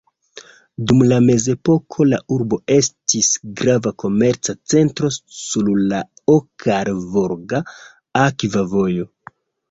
Dum 0.91 1.01
la 1.07 1.17
mezepoko 1.23 2.05
la 2.13 2.19
urbo 2.35 2.57
estis 2.75 3.27
grava 3.59 3.91
komerca 4.03 4.55
centro 4.73 5.11
sur 5.41 5.69
la 5.91 5.99
Okaa-Volga 6.37 7.61
akva 8.23 8.65
vojo. 8.73 9.07